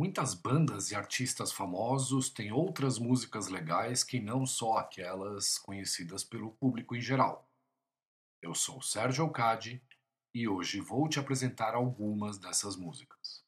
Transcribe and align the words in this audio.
Muitas 0.00 0.32
bandas 0.32 0.90
e 0.90 0.94
artistas 0.94 1.52
famosos 1.52 2.30
têm 2.30 2.50
outras 2.50 2.98
músicas 2.98 3.48
legais 3.48 4.02
que 4.02 4.18
não 4.18 4.46
só 4.46 4.78
aquelas 4.78 5.58
conhecidas 5.58 6.24
pelo 6.24 6.52
público 6.52 6.96
em 6.96 7.02
geral. 7.02 7.46
Eu 8.40 8.54
sou 8.54 8.80
Sérgio 8.80 9.24
Alcade 9.24 9.84
e 10.32 10.48
hoje 10.48 10.80
vou 10.80 11.06
te 11.06 11.20
apresentar 11.20 11.74
algumas 11.74 12.38
dessas 12.38 12.76
músicas. 12.76 13.44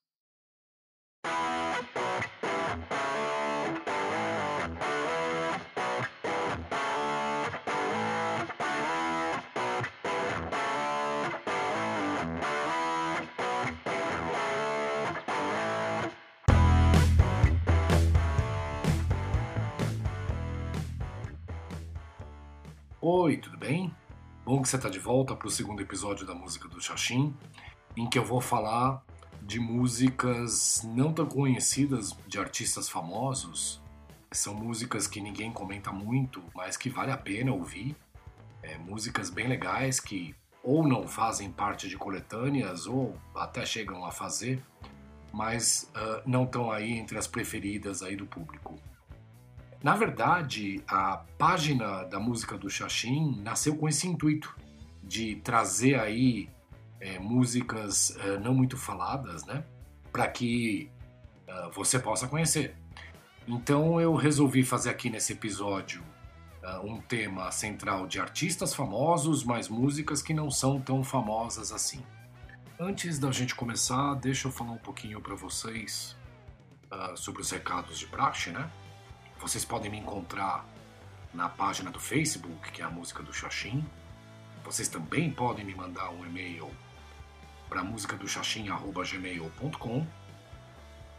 Oi, 23.05 23.37
tudo 23.37 23.59
bem? 23.59 23.93
Bom 24.45 24.63
que 24.63 24.69
você 24.69 24.77
está 24.77 24.89
de 24.89 25.01
volta 25.01 25.35
para 25.35 25.49
o 25.49 25.51
segundo 25.51 25.83
episódio 25.83 26.25
da 26.25 26.37
música 26.37 26.69
do 26.69 26.81
Xaxim, 26.81 27.35
em 27.97 28.09
que 28.09 28.17
eu 28.17 28.25
vou 28.25 28.41
falar 28.41 29.05
de 29.43 29.59
músicas 29.59 30.85
não 30.85 31.13
tão 31.13 31.27
conhecidas 31.27 32.17
de 32.29 32.39
artistas 32.39 32.89
famosos. 32.89 33.83
São 34.31 34.55
músicas 34.55 35.09
que 35.09 35.21
ninguém 35.21 35.51
comenta 35.51 35.91
muito, 35.91 36.41
mas 36.55 36.77
que 36.77 36.89
vale 36.89 37.11
a 37.11 37.17
pena 37.17 37.53
ouvir. 37.53 37.97
É, 38.63 38.79
músicas 38.79 39.31
bem 39.31 39.49
legais 39.49 39.99
que 39.99 40.33
ou 40.63 40.87
não 40.87 41.09
fazem 41.09 41.51
parte 41.51 41.89
de 41.89 41.97
coletâneas 41.97 42.87
ou 42.87 43.19
até 43.35 43.67
chegam 43.67 44.05
a 44.05 44.13
fazer, 44.13 44.65
mas 45.33 45.91
uh, 45.97 46.23
não 46.25 46.45
estão 46.45 46.71
aí 46.71 46.93
entre 46.93 47.19
as 47.19 47.27
preferidas 47.27 48.01
aí 48.01 48.15
do 48.15 48.27
público. 48.27 48.79
Na 49.83 49.97
verdade, 49.97 50.81
a 50.87 51.25
página 51.37 52.05
da 52.05 52.21
música 52.21 52.57
do 52.57 52.71
Xaxim 52.71 53.41
nasceu 53.43 53.77
com 53.77 53.89
esse 53.89 54.07
intuito 54.07 54.55
de 55.03 55.37
trazer 55.37 55.99
aí 55.99 56.49
é, 57.01 57.19
músicas 57.19 58.17
é, 58.19 58.39
não 58.39 58.55
muito 58.55 58.77
faladas, 58.77 59.45
né, 59.45 59.65
para 60.13 60.29
que 60.29 60.89
uh, 61.49 61.71
você 61.73 61.99
possa 61.99 62.29
conhecer. 62.29 62.77
Então 63.47 64.01
eu 64.01 64.15
resolvi 64.15 64.63
fazer 64.63 64.91
aqui 64.91 65.11
nesse 65.11 65.33
episódio 65.33 66.01
uh, 66.63 66.87
um 66.87 67.01
tema 67.01 67.51
central 67.51 68.07
de 68.07 68.21
artistas 68.21 68.73
famosos, 68.73 69.43
mas 69.43 69.69
músicas 69.69 70.23
que 70.23 70.33
não 70.33 70.49
são 70.49 70.81
tão 70.81 71.03
famosas 71.03 71.73
assim. 71.73 72.05
Antes 72.79 73.19
da 73.19 73.33
gente 73.33 73.55
começar, 73.55 74.15
deixa 74.15 74.47
eu 74.47 74.53
falar 74.53 74.73
um 74.73 74.79
pouquinho 74.79 75.21
para 75.21 75.35
vocês 75.35 76.17
uh, 76.93 77.17
sobre 77.17 77.43
os 77.43 77.51
recados 77.51 77.99
de 77.99 78.07
praxe, 78.07 78.51
né? 78.51 78.71
Vocês 79.43 79.65
podem 79.65 79.91
me 79.91 79.99
encontrar 79.99 80.65
na 81.35 81.49
página 81.49 81.91
do 81.91 81.99
Facebook, 81.99 82.71
que 82.71 82.81
é 82.81 82.85
a 82.85 82.89
música 82.89 83.25
do 83.25 83.33
Xaxim. 83.33 83.85
Vocês 84.65 84.89
também 84.89 85.33
podem 85.33 85.65
me 85.65 85.75
mandar 85.75 86.11
um 86.11 86.25
e-mail 86.25 86.71
para 87.69 87.83
música 87.83 88.17
do 88.17 88.29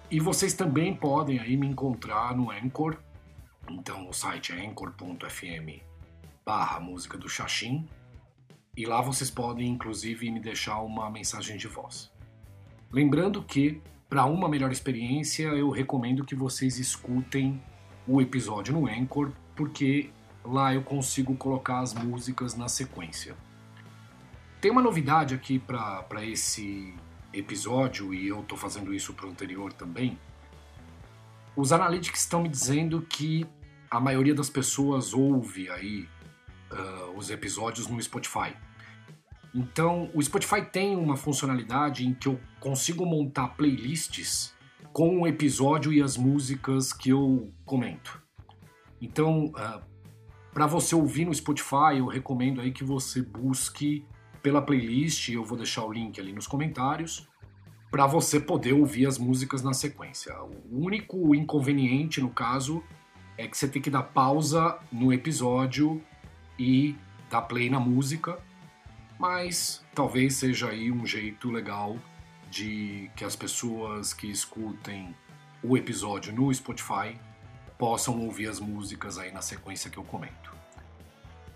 e 0.09 0.19
vocês 0.21 0.53
também 0.53 0.95
podem 0.95 1.37
aí 1.37 1.57
me 1.57 1.67
encontrar 1.67 2.33
no 2.33 2.49
Anchor. 2.49 2.97
Então 3.69 4.07
o 4.07 4.13
site 4.13 4.53
é 4.53 4.67
anchor.fm 4.67 5.83
barra 6.45 6.79
música 6.79 7.17
do 7.17 7.27
Xaxim 7.27 7.85
e 8.77 8.85
lá 8.85 9.01
vocês 9.01 9.29
podem 9.29 9.67
inclusive 9.67 10.31
me 10.31 10.39
deixar 10.39 10.79
uma 10.79 11.09
mensagem 11.09 11.57
de 11.57 11.67
voz. 11.67 12.09
Lembrando 12.89 13.43
que 13.43 13.81
para 14.07 14.23
uma 14.25 14.47
melhor 14.47 14.71
experiência 14.71 15.47
eu 15.47 15.69
recomendo 15.69 16.23
que 16.23 16.35
vocês 16.35 16.79
escutem 16.79 17.61
o 18.07 18.21
episódio 18.21 18.73
no 18.73 18.87
Anchor, 18.87 19.31
porque 19.55 20.09
lá 20.43 20.73
eu 20.73 20.81
consigo 20.81 21.35
colocar 21.35 21.79
as 21.79 21.93
músicas 21.93 22.55
na 22.55 22.67
sequência. 22.67 23.35
Tem 24.59 24.71
uma 24.71 24.81
novidade 24.81 25.33
aqui 25.33 25.59
para 25.59 26.23
esse 26.25 26.93
episódio, 27.33 28.13
e 28.13 28.27
eu 28.27 28.41
estou 28.41 28.57
fazendo 28.57 28.93
isso 28.93 29.13
para 29.13 29.25
o 29.25 29.29
anterior 29.29 29.73
também. 29.73 30.17
Os 31.55 31.71
analytics 31.71 32.21
estão 32.21 32.41
me 32.41 32.49
dizendo 32.49 33.01
que 33.01 33.45
a 33.89 33.99
maioria 33.99 34.33
das 34.33 34.49
pessoas 34.49 35.13
ouve 35.13 35.69
aí 35.69 36.07
uh, 36.71 37.17
os 37.17 37.29
episódios 37.29 37.87
no 37.87 38.01
Spotify. 38.01 38.55
Então, 39.53 40.09
o 40.15 40.21
Spotify 40.21 40.63
tem 40.63 40.95
uma 40.95 41.15
funcionalidade 41.15 42.07
em 42.07 42.13
que 42.13 42.27
eu 42.27 42.39
consigo 42.59 43.05
montar 43.05 43.49
playlists 43.49 44.53
com 44.93 45.21
o 45.21 45.27
episódio 45.27 45.91
e 45.91 46.03
as 46.03 46.15
músicas 46.15 46.93
que 46.93 47.09
eu 47.09 47.51
comento. 47.65 48.21
Então, 49.01 49.47
uh, 49.47 49.57
ah, 49.57 49.81
para 50.53 50.67
você 50.67 50.93
ouvir 50.93 51.25
no 51.25 51.33
Spotify, 51.33 51.97
eu 51.97 52.05
recomendo 52.05 52.61
aí 52.61 52.71
que 52.71 52.83
você 52.83 53.23
busque 53.23 54.05
pela 54.43 54.61
playlist, 54.61 55.29
eu 55.29 55.43
vou 55.43 55.57
deixar 55.57 55.83
o 55.83 55.91
link 55.91 56.21
ali 56.21 56.31
nos 56.31 56.45
comentários, 56.45 57.27
para 57.89 58.05
você 58.05 58.39
poder 58.39 58.73
ouvir 58.73 59.07
as 59.07 59.17
músicas 59.17 59.63
na 59.63 59.73
sequência. 59.73 60.31
O 60.43 60.85
único 60.85 61.33
inconveniente, 61.33 62.21
no 62.21 62.29
caso, 62.29 62.83
é 63.35 63.47
que 63.47 63.57
você 63.57 63.67
tem 63.67 63.81
que 63.81 63.89
dar 63.89 64.03
pausa 64.03 64.77
no 64.91 65.11
episódio 65.11 66.03
e 66.59 66.95
dar 67.31 67.41
play 67.41 67.67
na 67.67 67.79
música, 67.79 68.37
mas 69.19 69.83
talvez 69.95 70.35
seja 70.35 70.69
aí 70.69 70.91
um 70.91 71.03
jeito 71.03 71.49
legal 71.49 71.97
de 72.53 73.09
que 73.15 73.25
as 73.25 73.35
pessoas 73.35 74.13
que 74.13 74.27
escutem 74.27 75.15
o 75.63 75.75
episódio 75.75 76.31
no 76.31 76.53
Spotify 76.53 77.19
possam 77.79 78.23
ouvir 78.23 78.47
as 78.47 78.59
músicas 78.59 79.17
aí 79.17 79.31
na 79.31 79.41
sequência 79.41 79.89
que 79.89 79.97
eu 79.97 80.03
comento. 80.03 80.55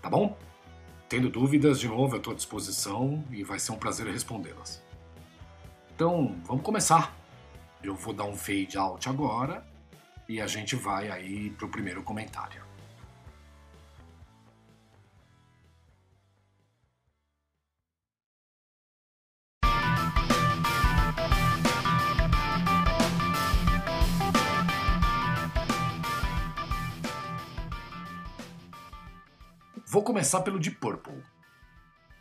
Tá 0.02 0.10
bom? 0.10 0.36
Tendo 1.08 1.30
dúvidas, 1.30 1.78
de 1.78 1.86
novo, 1.86 2.16
eu 2.16 2.18
estou 2.18 2.32
à 2.32 2.36
disposição 2.36 3.24
e 3.30 3.44
vai 3.44 3.60
ser 3.60 3.70
um 3.70 3.78
prazer 3.78 4.08
respondê-las. 4.08 4.82
Então, 5.94 6.36
vamos 6.44 6.64
começar. 6.64 7.16
Eu 7.80 7.94
vou 7.94 8.12
dar 8.12 8.24
um 8.24 8.34
fade 8.34 8.76
out 8.76 9.08
agora 9.08 9.64
e 10.28 10.40
a 10.40 10.48
gente 10.48 10.74
vai 10.74 11.12
aí 11.12 11.50
para 11.50 11.66
o 11.66 11.68
primeiro 11.68 12.02
comentário. 12.02 12.67
Vou 29.90 30.02
começar 30.02 30.42
pelo 30.42 30.58
Deep 30.58 30.76
Purple. 30.76 31.22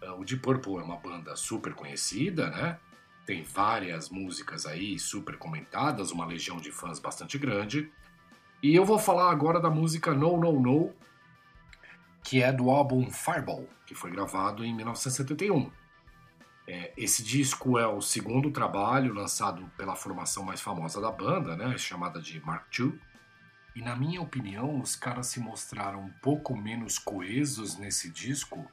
Ah, 0.01 0.13
o 0.13 0.23
Deep 0.23 0.41
Purple 0.41 0.77
é 0.77 0.83
uma 0.83 0.95
banda 0.95 1.35
super 1.35 1.73
conhecida, 1.73 2.49
né? 2.49 2.79
Tem 3.25 3.43
várias 3.43 4.09
músicas 4.09 4.65
aí 4.65 4.97
super 4.97 5.37
comentadas, 5.37 6.11
uma 6.11 6.25
legião 6.25 6.55
de 6.55 6.71
fãs 6.71 6.97
bastante 6.97 7.37
grande. 7.37 7.91
E 8.63 8.73
eu 8.73 8.85
vou 8.85 8.97
falar 8.97 9.29
agora 9.29 9.59
da 9.59 9.69
música 9.69 10.13
No 10.13 10.37
No 10.37 10.57
No, 10.61 10.93
que 12.23 12.41
é 12.41 12.53
do 12.53 12.69
álbum 12.69 13.11
Fireball, 13.11 13.67
que 13.85 13.93
foi 13.93 14.11
gravado 14.11 14.63
em 14.63 14.73
1971. 14.73 15.69
É, 16.65 16.93
esse 16.95 17.21
disco 17.21 17.77
é 17.77 17.85
o 17.85 17.99
segundo 17.99 18.49
trabalho 18.49 19.13
lançado 19.13 19.69
pela 19.75 19.93
formação 19.93 20.41
mais 20.41 20.61
famosa 20.61 21.01
da 21.01 21.11
banda, 21.11 21.57
né, 21.57 21.77
chamada 21.77 22.21
de 22.21 22.39
Mark 22.45 22.67
II. 22.79 22.97
E 23.77 23.81
na 23.83 23.95
minha 23.95 24.19
opinião, 24.19 24.81
os 24.81 24.95
caras 24.95 25.27
se 25.27 25.39
mostraram 25.39 26.05
um 26.05 26.09
pouco 26.19 26.57
menos 26.57 26.97
coesos 26.97 27.77
nesse 27.77 28.09
disco, 28.09 28.65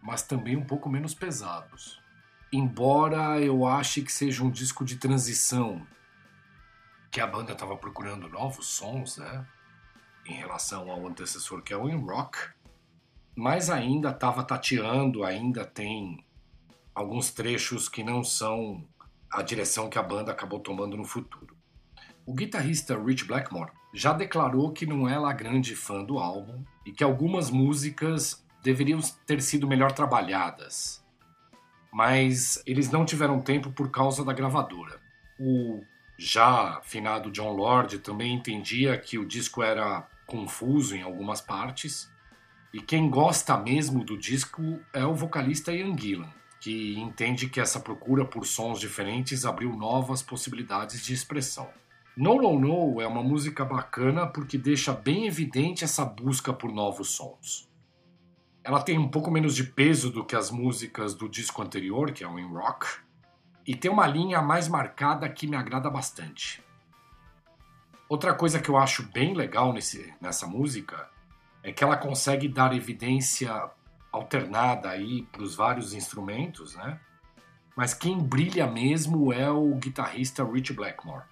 mas 0.00 0.22
também 0.22 0.56
um 0.56 0.64
pouco 0.64 0.88
menos 0.88 1.12
pesados. 1.12 2.00
Embora 2.50 3.38
eu 3.38 3.66
ache 3.66 4.00
que 4.00 4.10
seja 4.10 4.42
um 4.42 4.50
disco 4.50 4.82
de 4.82 4.96
transição, 4.96 5.86
que 7.10 7.20
a 7.20 7.26
banda 7.26 7.52
estava 7.52 7.76
procurando 7.76 8.30
novos 8.30 8.66
sons, 8.68 9.18
né? 9.18 9.46
Em 10.24 10.32
relação 10.32 10.90
ao 10.90 11.06
antecessor 11.06 11.60
que 11.60 11.74
é 11.74 11.76
o 11.76 11.90
In 11.90 12.02
Rock, 12.02 12.38
mas 13.36 13.68
ainda 13.68 14.08
estava 14.08 14.42
tateando, 14.42 15.22
ainda 15.22 15.66
tem 15.66 16.24
alguns 16.94 17.30
trechos 17.30 17.90
que 17.90 18.02
não 18.02 18.24
são 18.24 18.88
a 19.30 19.42
direção 19.42 19.90
que 19.90 19.98
a 19.98 20.02
banda 20.02 20.32
acabou 20.32 20.60
tomando 20.60 20.96
no 20.96 21.04
futuro. 21.04 21.59
O 22.26 22.34
guitarrista 22.34 22.98
Rich 22.98 23.24
Blackmore 23.24 23.72
já 23.92 24.12
declarou 24.12 24.72
que 24.72 24.86
não 24.86 25.08
é 25.08 25.18
lá 25.18 25.32
grande 25.32 25.74
fã 25.74 26.04
do 26.04 26.18
álbum 26.18 26.62
e 26.86 26.92
que 26.92 27.02
algumas 27.02 27.50
músicas 27.50 28.44
deveriam 28.62 29.00
ter 29.26 29.40
sido 29.42 29.66
melhor 29.66 29.92
trabalhadas. 29.92 31.04
Mas 31.92 32.62
eles 32.66 32.90
não 32.90 33.04
tiveram 33.04 33.40
tempo 33.40 33.72
por 33.72 33.90
causa 33.90 34.24
da 34.24 34.32
gravadora. 34.32 35.00
O 35.38 35.82
já 36.18 36.80
finado 36.82 37.30
John 37.30 37.52
Lord 37.52 37.98
também 38.00 38.34
entendia 38.34 38.98
que 38.98 39.18
o 39.18 39.26
disco 39.26 39.62
era 39.62 40.06
confuso 40.26 40.94
em 40.94 41.02
algumas 41.02 41.40
partes. 41.40 42.12
E 42.72 42.80
quem 42.80 43.10
gosta 43.10 43.56
mesmo 43.56 44.04
do 44.04 44.16
disco 44.16 44.78
é 44.92 45.04
o 45.04 45.14
vocalista 45.14 45.72
Ian 45.72 45.96
Gillan, 45.96 46.30
que 46.60 46.96
entende 46.98 47.48
que 47.48 47.58
essa 47.58 47.80
procura 47.80 48.24
por 48.24 48.46
sons 48.46 48.78
diferentes 48.78 49.44
abriu 49.44 49.74
novas 49.74 50.22
possibilidades 50.22 51.02
de 51.04 51.14
expressão. 51.14 51.68
No 52.20 52.34
No 52.34 52.60
No 52.60 53.00
é 53.00 53.06
uma 53.06 53.22
música 53.22 53.64
bacana 53.64 54.26
porque 54.26 54.58
deixa 54.58 54.92
bem 54.92 55.26
evidente 55.26 55.84
essa 55.84 56.04
busca 56.04 56.52
por 56.52 56.70
novos 56.70 57.12
sons. 57.12 57.66
Ela 58.62 58.82
tem 58.82 58.98
um 58.98 59.08
pouco 59.08 59.30
menos 59.30 59.56
de 59.56 59.64
peso 59.64 60.10
do 60.10 60.22
que 60.22 60.36
as 60.36 60.50
músicas 60.50 61.14
do 61.14 61.26
disco 61.30 61.62
anterior, 61.62 62.12
que 62.12 62.22
é 62.22 62.28
o 62.28 62.38
In 62.38 62.52
Rock, 62.52 62.86
e 63.66 63.74
tem 63.74 63.90
uma 63.90 64.06
linha 64.06 64.42
mais 64.42 64.68
marcada 64.68 65.26
que 65.30 65.46
me 65.46 65.56
agrada 65.56 65.88
bastante. 65.88 66.62
Outra 68.06 68.34
coisa 68.34 68.60
que 68.60 68.68
eu 68.68 68.76
acho 68.76 69.02
bem 69.04 69.32
legal 69.32 69.72
nesse, 69.72 70.12
nessa 70.20 70.46
música 70.46 71.08
é 71.62 71.72
que 71.72 71.82
ela 71.82 71.96
consegue 71.96 72.48
dar 72.48 72.76
evidência 72.76 73.50
alternada 74.12 74.90
aí 74.90 75.22
para 75.32 75.42
os 75.42 75.54
vários 75.54 75.94
instrumentos, 75.94 76.76
né? 76.76 77.00
Mas 77.74 77.94
quem 77.94 78.18
brilha 78.18 78.66
mesmo 78.66 79.32
é 79.32 79.50
o 79.50 79.74
guitarrista 79.76 80.44
Rich 80.44 80.74
Blackmore, 80.74 81.29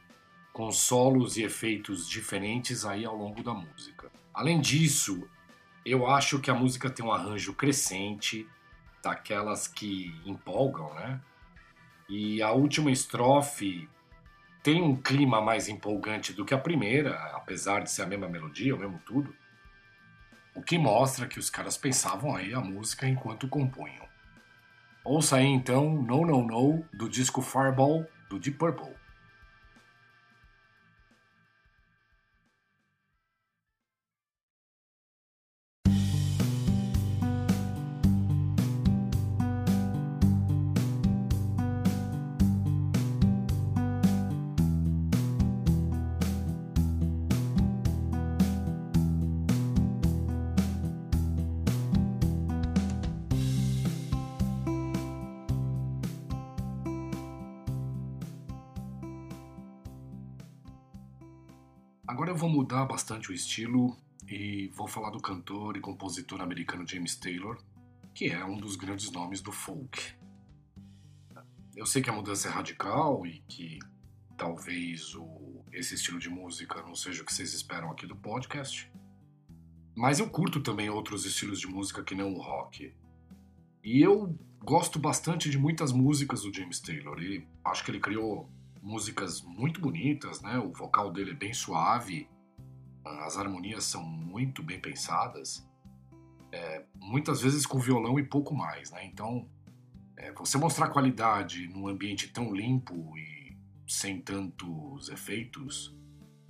com 0.58 0.72
solos 0.72 1.36
e 1.36 1.44
efeitos 1.44 2.08
diferentes 2.08 2.84
aí 2.84 3.04
ao 3.04 3.14
longo 3.14 3.44
da 3.44 3.54
música. 3.54 4.10
Além 4.34 4.60
disso, 4.60 5.30
eu 5.86 6.04
acho 6.08 6.40
que 6.40 6.50
a 6.50 6.54
música 6.54 6.90
tem 6.90 7.06
um 7.06 7.12
arranjo 7.12 7.54
crescente, 7.54 8.44
daquelas 9.00 9.68
que 9.68 10.12
empolgam, 10.26 10.92
né? 10.94 11.20
E 12.08 12.42
a 12.42 12.50
última 12.50 12.90
estrofe 12.90 13.88
tem 14.60 14.82
um 14.82 14.96
clima 14.96 15.40
mais 15.40 15.68
empolgante 15.68 16.32
do 16.32 16.44
que 16.44 16.52
a 16.52 16.58
primeira, 16.58 17.14
apesar 17.36 17.84
de 17.84 17.92
ser 17.92 18.02
a 18.02 18.06
mesma 18.06 18.28
melodia, 18.28 18.74
o 18.74 18.78
mesmo 18.80 19.00
tudo. 19.06 19.32
O 20.56 20.60
que 20.60 20.76
mostra 20.76 21.28
que 21.28 21.38
os 21.38 21.48
caras 21.48 21.76
pensavam 21.76 22.34
aí 22.34 22.52
a 22.52 22.60
música 22.60 23.06
enquanto 23.06 23.46
compunham. 23.46 24.08
Ouça 25.04 25.36
aí 25.36 25.46
então 25.46 26.02
No 26.02 26.26
No 26.26 26.44
No 26.44 26.84
do 26.92 27.08
disco 27.08 27.40
Fireball 27.42 28.04
do 28.28 28.40
Deep 28.40 28.58
Purple. 28.58 29.07
Agora 62.08 62.30
eu 62.30 62.34
vou 62.34 62.48
mudar 62.48 62.86
bastante 62.86 63.30
o 63.30 63.34
estilo 63.34 63.94
e 64.26 64.68
vou 64.68 64.88
falar 64.88 65.10
do 65.10 65.20
cantor 65.20 65.76
e 65.76 65.80
compositor 65.80 66.40
americano 66.40 66.88
James 66.88 67.14
Taylor, 67.14 67.62
que 68.14 68.30
é 68.30 68.42
um 68.42 68.56
dos 68.56 68.76
grandes 68.76 69.10
nomes 69.10 69.42
do 69.42 69.52
folk. 69.52 70.16
Eu 71.76 71.84
sei 71.84 72.00
que 72.00 72.08
a 72.08 72.12
mudança 72.14 72.48
é 72.48 72.50
radical 72.50 73.26
e 73.26 73.40
que 73.46 73.78
talvez 74.38 75.14
o, 75.16 75.62
esse 75.70 75.96
estilo 75.96 76.18
de 76.18 76.30
música 76.30 76.80
não 76.80 76.94
seja 76.94 77.22
o 77.22 77.26
que 77.26 77.32
vocês 77.32 77.52
esperam 77.52 77.90
aqui 77.90 78.06
do 78.06 78.16
podcast, 78.16 78.90
mas 79.94 80.18
eu 80.18 80.30
curto 80.30 80.62
também 80.62 80.88
outros 80.88 81.26
estilos 81.26 81.60
de 81.60 81.66
música 81.66 82.02
que 82.02 82.14
não 82.14 82.32
o 82.32 82.40
rock. 82.40 82.94
E 83.84 84.00
eu 84.00 84.34
gosto 84.60 84.98
bastante 84.98 85.50
de 85.50 85.58
muitas 85.58 85.92
músicas 85.92 86.40
do 86.40 86.54
James 86.54 86.80
Taylor 86.80 87.22
e 87.22 87.46
acho 87.62 87.84
que 87.84 87.90
ele 87.90 88.00
criou 88.00 88.50
músicas 88.82 89.42
muito 89.42 89.80
bonitas, 89.80 90.40
né? 90.40 90.58
O 90.58 90.72
vocal 90.72 91.12
dele 91.12 91.32
é 91.32 91.34
bem 91.34 91.52
suave, 91.52 92.28
as 93.04 93.36
harmonias 93.36 93.84
são 93.84 94.02
muito 94.02 94.62
bem 94.62 94.80
pensadas, 94.80 95.66
é, 96.52 96.84
muitas 96.94 97.42
vezes 97.42 97.66
com 97.66 97.78
violão 97.78 98.18
e 98.18 98.22
pouco 98.22 98.54
mais, 98.54 98.90
né? 98.90 99.04
Então, 99.04 99.48
é, 100.16 100.32
você 100.32 100.58
mostrar 100.58 100.88
qualidade 100.88 101.68
num 101.68 101.88
ambiente 101.88 102.28
tão 102.28 102.54
limpo 102.54 103.16
e 103.16 103.56
sem 103.86 104.20
tantos 104.20 105.08
efeitos 105.08 105.96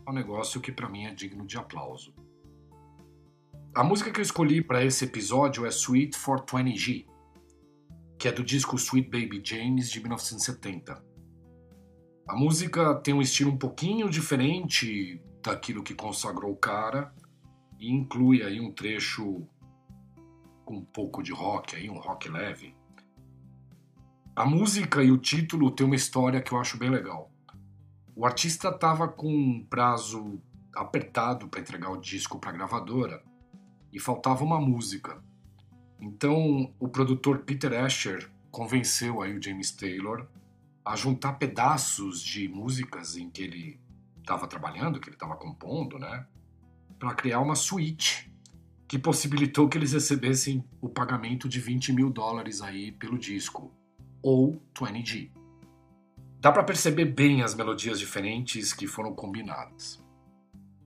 é 0.07 0.11
um 0.11 0.15
negócio 0.15 0.61
que 0.61 0.73
para 0.73 0.89
mim 0.89 1.05
é 1.05 1.15
digno 1.15 1.47
de 1.47 1.57
aplauso. 1.59 2.15
A 3.75 3.85
música 3.85 4.11
que 4.11 4.19
eu 4.19 4.23
escolhi 4.23 4.63
para 4.63 4.85
esse 4.85 5.05
episódio 5.05 5.67
é 5.67 5.69
Sweet 5.69 6.19
420G, 6.19 7.07
que 8.19 8.27
é 8.27 8.33
do 8.33 8.43
disco 8.43 8.77
Sweet 8.77 9.09
Baby 9.09 9.41
James 9.45 9.91
de 9.91 10.01
1970. 10.01 11.08
A 12.29 12.37
música 12.37 12.95
tem 12.97 13.15
um 13.15 13.23
estilo 13.23 13.53
um 13.53 13.57
pouquinho 13.57 14.11
diferente 14.11 15.19
daquilo 15.43 15.83
que 15.83 15.95
consagrou 15.95 16.53
o 16.53 16.57
cara 16.57 17.11
e 17.79 17.91
inclui 17.91 18.43
aí 18.43 18.61
um 18.61 18.71
trecho 18.71 19.49
com 20.63 20.77
um 20.77 20.85
pouco 20.85 21.23
de 21.23 21.33
rock 21.33 21.75
aí, 21.75 21.89
um 21.89 21.99
rock 21.99 22.29
leve. 22.29 22.77
A 24.37 24.45
música 24.45 25.03
e 25.03 25.11
o 25.11 25.17
título 25.17 25.71
tem 25.71 25.87
uma 25.87 25.97
história 25.97 26.43
que 26.43 26.53
eu 26.53 26.59
acho 26.59 26.77
bem 26.77 26.91
legal. 26.91 27.33
O 28.15 28.27
artista 28.27 28.69
estava 28.69 29.09
com 29.09 29.33
um 29.33 29.65
prazo 29.65 30.39
apertado 30.75 31.49
para 31.49 31.61
entregar 31.61 31.91
o 31.91 31.97
disco 31.97 32.39
para 32.39 32.51
a 32.51 32.53
gravadora 32.53 33.23
e 33.91 33.99
faltava 33.99 34.45
uma 34.45 34.61
música. 34.61 35.19
Então 35.99 36.75
o 36.79 36.89
produtor 36.89 37.39
Peter 37.39 37.73
Asher 37.73 38.31
convenceu 38.51 39.23
aí 39.23 39.35
o 39.35 39.43
James 39.43 39.71
Taylor 39.71 40.29
a 40.89 40.97
juntar 40.97 41.35
pedaços 41.35 42.23
de 42.23 42.49
músicas 42.49 43.15
em 43.15 43.29
que 43.29 43.43
ele 43.43 43.81
estava 44.19 44.47
trabalhando, 44.47 44.99
que 44.99 45.11
ele 45.11 45.17
estava 45.17 45.37
compondo, 45.37 45.99
né, 45.99 46.27
para 46.99 47.15
criar 47.15 47.41
uma 47.41 47.55
suíte 47.55 48.33
que 48.89 48.99
possibilitou 48.99 49.69
que 49.69 49.77
eles 49.77 49.93
recebessem 49.93 50.65
o 50.81 50.89
pagamento 50.89 51.47
de 51.47 51.61
20 51.61 51.93
mil 51.93 52.09
dólares 52.09 52.63
aí 52.63 52.91
pelo 52.91 53.19
disco, 53.19 53.71
ou 54.23 54.63
20G. 54.75 55.31
Dá 56.41 56.51
para 56.51 56.65
perceber 56.65 57.05
bem 57.05 57.43
as 57.43 57.55
melodias 57.55 57.99
diferentes 57.99 58.73
que 58.73 58.87
foram 58.87 59.15
combinadas. 59.15 60.03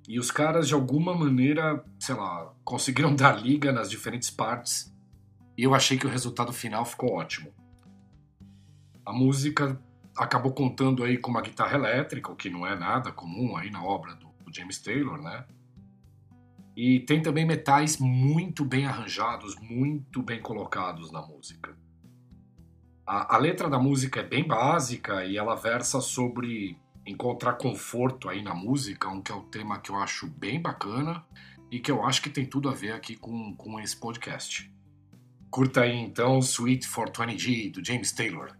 E 0.09 0.19
os 0.19 0.33
caras, 0.33 0.67
de 0.67 0.75
alguma 0.75 1.15
maneira, 1.15 1.85
sei 2.01 2.17
lá, 2.17 2.53
conseguiram 2.65 3.15
dar 3.15 3.41
liga 3.41 3.71
nas 3.71 3.89
diferentes 3.89 4.31
partes 4.31 4.93
e 5.57 5.63
eu 5.63 5.77
achei 5.77 5.97
que 5.97 6.07
o 6.07 6.11
resultado 6.11 6.53
final 6.53 6.85
ficou 6.85 7.13
ótimo. 7.13 7.55
A 9.07 9.13
música 9.13 9.81
acabou 10.17 10.53
contando 10.53 11.05
aí 11.05 11.19
com 11.19 11.31
uma 11.31 11.43
guitarra 11.43 11.77
elétrica, 11.77 12.31
o 12.31 12.37
que 12.37 12.51
não 12.51 12.67
é 12.67 12.77
nada 12.77 13.13
comum 13.13 13.57
aí 13.57 13.71
na 13.71 13.83
obra 13.83 14.15
do, 14.15 14.27
do 14.45 14.55
James 14.55 14.79
Taylor, 14.79 15.21
né? 15.21 15.45
E 16.77 17.01
tem 17.01 17.21
também 17.21 17.45
metais 17.45 17.99
muito 17.99 18.65
bem 18.65 18.87
arranjados, 18.87 19.57
muito 19.61 20.23
bem 20.23 20.41
colocados 20.41 21.11
na 21.13 21.21
música. 21.21 21.77
A, 23.07 23.35
a, 23.35 23.39
letra 23.39 23.69
da 23.69 23.79
música 23.79 24.21
é 24.21 24.23
bem 24.23 24.47
básica 24.47 25.25
e 25.25 25.37
ela 25.37 25.55
versa 25.55 26.01
sobre 26.01 26.79
encontrar 27.05 27.55
conforto 27.55 28.29
aí 28.29 28.43
na 28.43 28.55
música, 28.55 29.09
um 29.09 29.21
que 29.21 29.33
é 29.33 29.35
o 29.35 29.43
tema 29.43 29.81
que 29.81 29.91
eu 29.91 29.97
acho 29.97 30.27
bem 30.29 30.61
bacana 30.63 31.25
e 31.71 31.79
que 31.81 31.91
eu 31.91 32.05
acho 32.05 32.23
que 32.23 32.31
tem 32.31 32.47
tudo 32.47 32.69
a 32.69 32.73
ver 32.73 32.93
aqui 32.93 33.17
com, 33.17 33.55
com 33.55 33.79
esse 33.81 33.97
podcast. 33.97 34.73
Curta 35.51 35.83
aí 35.83 35.95
então 35.95 36.39
Sweet 36.39 36.89
420G 36.89 37.73
do 37.73 37.85
James 37.85 38.13
Taylor. 38.13 38.57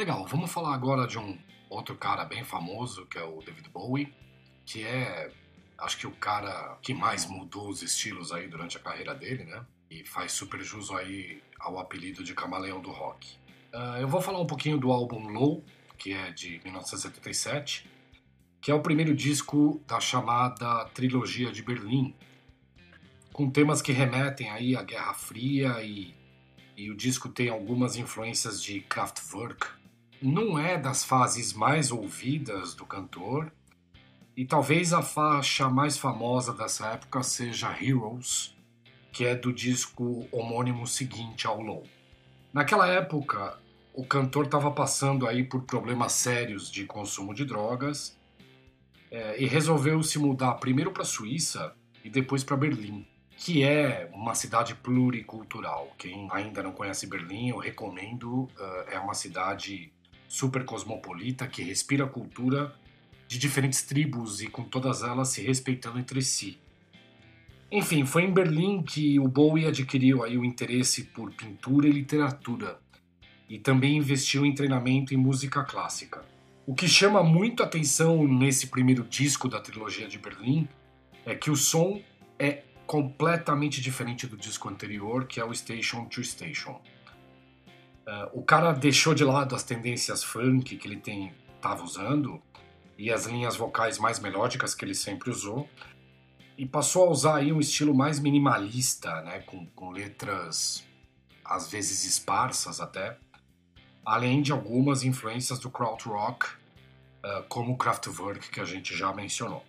Legal, 0.00 0.24
vamos 0.24 0.50
falar 0.50 0.72
agora 0.72 1.06
de 1.06 1.18
um 1.18 1.38
outro 1.68 1.94
cara 1.94 2.24
bem 2.24 2.42
famoso, 2.42 3.04
que 3.04 3.18
é 3.18 3.22
o 3.22 3.42
David 3.42 3.68
Bowie, 3.68 4.10
que 4.64 4.82
é, 4.82 5.30
acho 5.76 5.98
que 5.98 6.06
o 6.06 6.10
cara 6.12 6.78
que 6.80 6.94
mais 6.94 7.26
mudou 7.26 7.68
os 7.68 7.82
estilos 7.82 8.32
aí 8.32 8.48
durante 8.48 8.78
a 8.78 8.80
carreira 8.80 9.14
dele, 9.14 9.44
né? 9.44 9.62
e 9.90 10.02
faz 10.02 10.32
super 10.32 10.62
jus 10.62 10.90
aí 10.90 11.42
ao 11.58 11.78
apelido 11.78 12.24
de 12.24 12.32
Camaleão 12.32 12.80
do 12.80 12.90
Rock. 12.90 13.36
Uh, 13.74 14.00
eu 14.00 14.08
vou 14.08 14.22
falar 14.22 14.40
um 14.40 14.46
pouquinho 14.46 14.78
do 14.78 14.90
álbum 14.90 15.28
Low, 15.28 15.62
que 15.98 16.14
é 16.14 16.30
de 16.30 16.62
1977, 16.64 17.86
que 18.58 18.70
é 18.70 18.74
o 18.74 18.80
primeiro 18.80 19.14
disco 19.14 19.84
da 19.86 20.00
chamada 20.00 20.86
Trilogia 20.94 21.52
de 21.52 21.62
Berlim, 21.62 22.16
com 23.34 23.50
temas 23.50 23.82
que 23.82 23.92
remetem 23.92 24.48
aí 24.48 24.74
à 24.74 24.82
Guerra 24.82 25.12
Fria 25.12 25.82
e, 25.82 26.14
e 26.74 26.90
o 26.90 26.96
disco 26.96 27.28
tem 27.28 27.50
algumas 27.50 27.96
influências 27.96 28.62
de 28.62 28.80
Kraftwerk. 28.80 29.78
Não 30.22 30.58
é 30.58 30.76
das 30.76 31.02
fases 31.02 31.54
mais 31.54 31.90
ouvidas 31.90 32.74
do 32.74 32.84
cantor, 32.84 33.50
e 34.36 34.44
talvez 34.44 34.92
a 34.92 35.00
faixa 35.00 35.68
mais 35.68 35.96
famosa 35.96 36.52
dessa 36.52 36.88
época 36.88 37.22
seja 37.22 37.74
Heroes, 37.82 38.54
que 39.12 39.24
é 39.24 39.34
do 39.34 39.52
disco 39.52 40.28
homônimo 40.30 40.86
seguinte 40.86 41.46
ao 41.46 41.60
Low. 41.60 41.84
Naquela 42.52 42.86
época, 42.86 43.58
o 43.94 44.04
cantor 44.04 44.44
estava 44.44 44.70
passando 44.70 45.26
aí 45.26 45.42
por 45.42 45.62
problemas 45.62 46.12
sérios 46.12 46.70
de 46.70 46.84
consumo 46.84 47.34
de 47.34 47.44
drogas 47.44 48.18
é, 49.10 49.42
e 49.42 49.46
resolveu 49.46 50.02
se 50.02 50.18
mudar 50.18 50.54
primeiro 50.54 50.92
para 50.92 51.02
a 51.02 51.06
Suíça 51.06 51.74
e 52.04 52.10
depois 52.10 52.44
para 52.44 52.56
Berlim, 52.56 53.06
que 53.36 53.64
é 53.64 54.10
uma 54.12 54.34
cidade 54.34 54.74
pluricultural. 54.74 55.94
Quem 55.96 56.28
ainda 56.30 56.62
não 56.62 56.72
conhece 56.72 57.06
Berlim, 57.06 57.48
eu 57.48 57.58
recomendo. 57.58 58.42
Uh, 58.42 58.50
é 58.90 58.98
uma 58.98 59.14
cidade 59.14 59.92
super 60.30 60.64
cosmopolita 60.64 61.48
que 61.48 61.60
respira 61.60 62.06
cultura 62.06 62.72
de 63.26 63.36
diferentes 63.36 63.82
tribos 63.82 64.40
e 64.40 64.46
com 64.46 64.62
todas 64.62 65.02
elas 65.02 65.30
se 65.30 65.42
respeitando 65.42 65.98
entre 65.98 66.22
si. 66.22 66.56
Enfim, 67.70 68.06
foi 68.06 68.22
em 68.22 68.32
Berlim 68.32 68.80
que 68.80 69.18
o 69.18 69.26
Bowie 69.26 69.66
adquiriu 69.66 70.22
aí 70.22 70.38
o 70.38 70.44
interesse 70.44 71.02
por 71.02 71.32
pintura 71.32 71.88
e 71.88 71.90
literatura 71.90 72.78
e 73.48 73.58
também 73.58 73.96
investiu 73.96 74.46
em 74.46 74.54
treinamento 74.54 75.12
em 75.12 75.16
música 75.16 75.64
clássica. 75.64 76.24
O 76.64 76.74
que 76.74 76.86
chama 76.86 77.24
muito 77.24 77.64
atenção 77.64 78.24
nesse 78.24 78.68
primeiro 78.68 79.02
disco 79.02 79.48
da 79.48 79.60
trilogia 79.60 80.06
de 80.06 80.16
Berlim 80.16 80.68
é 81.26 81.34
que 81.34 81.50
o 81.50 81.56
som 81.56 82.00
é 82.38 82.62
completamente 82.86 83.80
diferente 83.80 84.28
do 84.28 84.36
disco 84.36 84.68
anterior, 84.68 85.26
que 85.26 85.40
é 85.40 85.44
o 85.44 85.52
Station 85.52 86.04
to 86.04 86.22
Station. 86.22 86.80
Uh, 88.10 88.40
o 88.40 88.42
cara 88.42 88.72
deixou 88.72 89.14
de 89.14 89.22
lado 89.22 89.54
as 89.54 89.62
tendências 89.62 90.24
funk 90.24 90.76
que 90.76 90.88
ele 90.88 91.00
estava 91.54 91.84
usando 91.84 92.42
e 92.98 93.08
as 93.08 93.24
linhas 93.24 93.54
vocais 93.54 94.00
mais 94.00 94.18
melódicas 94.18 94.74
que 94.74 94.84
ele 94.84 94.96
sempre 94.96 95.30
usou 95.30 95.68
e 96.58 96.66
passou 96.66 97.06
a 97.06 97.10
usar 97.10 97.36
aí 97.36 97.52
um 97.52 97.60
estilo 97.60 97.94
mais 97.94 98.18
minimalista, 98.18 99.22
né, 99.22 99.38
com, 99.42 99.64
com 99.66 99.92
letras 99.92 100.84
às 101.44 101.70
vezes 101.70 102.04
esparsas 102.04 102.80
até, 102.80 103.16
além 104.04 104.42
de 104.42 104.50
algumas 104.50 105.04
influências 105.04 105.60
do 105.60 105.70
krautrock, 105.70 106.46
uh, 106.48 107.44
como 107.48 107.74
o 107.74 107.76
Kraftwerk 107.76 108.50
que 108.50 108.58
a 108.58 108.64
gente 108.64 108.92
já 108.92 109.12
mencionou. 109.12 109.64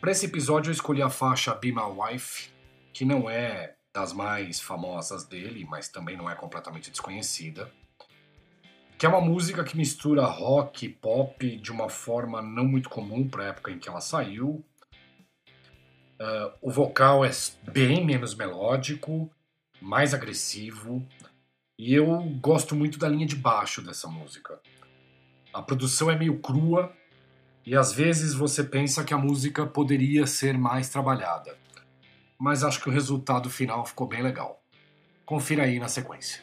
Para 0.00 0.12
esse 0.12 0.24
episódio 0.24 0.70
eu 0.70 0.74
escolhi 0.74 1.02
a 1.02 1.10
faixa 1.10 1.54
Be 1.54 1.72
My 1.72 1.82
Wife, 1.82 2.48
que 2.94 3.04
não 3.04 3.28
é 3.28 3.74
das 3.94 4.12
mais 4.12 4.60
famosas 4.60 5.24
dele, 5.24 5.64
mas 5.64 5.88
também 5.88 6.16
não 6.16 6.28
é 6.28 6.34
completamente 6.34 6.90
desconhecida, 6.90 7.70
que 8.98 9.06
é 9.06 9.08
uma 9.08 9.20
música 9.20 9.62
que 9.62 9.76
mistura 9.76 10.26
rock 10.26 10.86
e 10.86 10.88
pop 10.88 11.56
de 11.56 11.70
uma 11.70 11.88
forma 11.88 12.42
não 12.42 12.64
muito 12.64 12.90
comum 12.90 13.28
para 13.28 13.44
a 13.44 13.46
época 13.48 13.70
em 13.70 13.78
que 13.78 13.88
ela 13.88 14.00
saiu. 14.00 14.64
Uh, 16.20 16.50
o 16.60 16.70
vocal 16.70 17.24
é 17.24 17.30
bem 17.70 18.04
menos 18.04 18.34
melódico, 18.34 19.30
mais 19.80 20.12
agressivo, 20.12 21.06
e 21.78 21.94
eu 21.94 22.20
gosto 22.40 22.74
muito 22.74 22.98
da 22.98 23.08
linha 23.08 23.26
de 23.26 23.36
baixo 23.36 23.80
dessa 23.80 24.08
música. 24.08 24.60
A 25.52 25.62
produção 25.62 26.10
é 26.10 26.16
meio 26.16 26.40
crua 26.40 26.92
e 27.64 27.76
às 27.76 27.92
vezes 27.92 28.34
você 28.34 28.64
pensa 28.64 29.04
que 29.04 29.14
a 29.14 29.18
música 29.18 29.66
poderia 29.66 30.26
ser 30.26 30.56
mais 30.58 30.88
trabalhada, 30.88 31.56
mas 32.38 32.64
acho 32.64 32.80
que 32.80 32.88
o 32.88 32.92
resultado 32.92 33.50
final 33.50 33.84
ficou 33.84 34.06
bem 34.06 34.22
legal. 34.22 34.62
Confira 35.24 35.64
aí 35.64 35.78
na 35.78 35.88
sequência. 35.88 36.42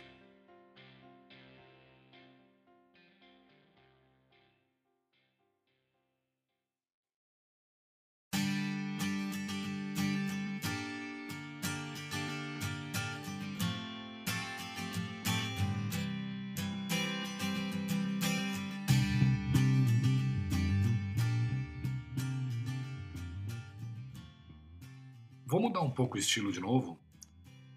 Vou 25.51 25.59
mudar 25.59 25.81
um 25.81 25.91
pouco 25.91 26.15
o 26.15 26.17
estilo 26.17 26.49
de 26.49 26.61
novo 26.61 26.97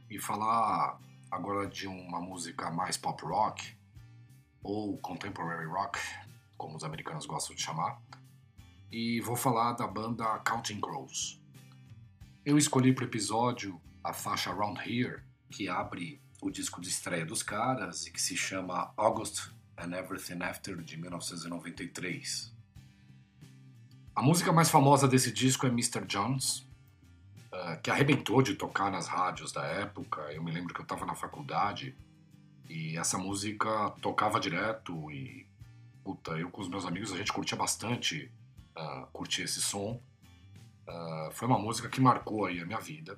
e 0.09 0.17
falar 0.17 0.97
agora 1.29 1.67
de 1.67 1.89
uma 1.89 2.21
música 2.21 2.71
mais 2.71 2.97
pop 2.97 3.21
rock 3.25 3.77
ou 4.63 4.97
contemporary 4.99 5.67
rock, 5.67 5.99
como 6.57 6.77
os 6.77 6.85
americanos 6.85 7.27
gostam 7.27 7.57
de 7.57 7.61
chamar, 7.61 8.01
e 8.93 9.21
vou 9.23 9.35
falar 9.35 9.73
da 9.73 9.89
banda 9.89 10.39
Counting 10.45 10.81
Crows. 10.81 11.43
Eu 12.45 12.57
escolhi 12.57 12.93
para 12.93 13.07
o 13.07 13.09
episódio 13.09 13.83
a 14.05 14.13
faixa 14.13 14.51
Around 14.51 14.79
Here, 14.89 15.25
que 15.51 15.69
abre 15.69 16.23
o 16.41 16.53
disco 16.53 16.81
de 16.81 16.91
estreia 16.91 17.27
dos 17.27 17.43
caras 17.43 18.07
e 18.07 18.13
que 18.13 18.23
se 18.23 18.37
chama 18.37 18.95
August 18.97 19.51
and 19.77 19.93
Everything 19.97 20.45
After 20.45 20.81
de 20.81 20.97
1993. 20.97 22.55
A 24.15 24.23
música 24.23 24.53
mais 24.53 24.71
famosa 24.71 25.09
desse 25.09 25.33
disco 25.33 25.67
é 25.67 25.71
Mr. 25.71 26.07
Jones, 26.07 26.73
eh, 27.55 27.77
que 27.77 27.91
arrebentou 27.91 28.43
de 28.43 28.57
tocar 28.57 28.91
nas 28.91 29.07
rádios 29.07 29.53
da 29.53 29.65
época. 29.65 30.21
Eu 30.33 30.43
me 30.43 30.51
lembro 30.51 30.75
que 30.75 30.81
eu 30.81 30.83
estava 30.83 31.07
na 31.07 31.15
faculdade 31.15 31.97
e 32.69 32.97
essa 32.97 33.17
música 33.17 33.91
tocava 34.03 34.41
direto 34.41 35.09
e 35.13 35.47
puta, 36.03 36.33
eu 36.33 36.51
com 36.51 36.63
os 36.63 36.69
meus 36.69 36.85
amigos 36.85 37.13
a 37.13 37.17
gente 37.17 37.33
curtia 37.33 37.57
bastante 37.57 38.29
uh, 38.77 39.07
curtir 39.13 39.43
esse 39.43 39.61
som. 39.61 40.03
Uh, 40.89 41.31
foi 41.33 41.47
uma 41.47 41.59
música 41.59 41.89
que 41.89 42.01
marcou 42.01 42.45
aí 42.45 42.61
a 42.61 42.67
minha 42.67 42.81
vida. 42.81 43.17